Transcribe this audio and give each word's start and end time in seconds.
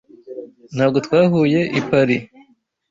Ntabwo 0.75 0.97
twahuye 1.05 1.61
i 1.79 1.81
Paris 1.89 2.21